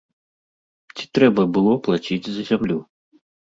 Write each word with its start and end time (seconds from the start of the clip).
Ці 0.95 1.05
трэба 1.17 1.45
было 1.59 1.73
плаціць 1.89 2.19
за 2.29 2.43
зямлю? 2.51 2.79